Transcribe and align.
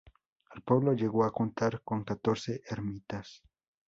El 0.55 0.63
pueblo 0.63 0.93
llegó 0.93 1.25
a 1.25 1.31
contar 1.31 1.83
con 1.83 2.03
catorce 2.03 2.63
ermitas. 2.67 3.43